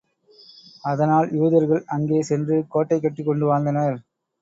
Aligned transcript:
அதனால் 0.83 1.27
யூதர்கள் 1.35 1.83
அங்கே 1.89 2.21
சென்று 2.31 2.57
கோட்டை 2.69 2.99
கட்டிக் 2.99 3.25
கொண்டு 3.25 3.45
வாழ்ந்தனர். 3.45 3.97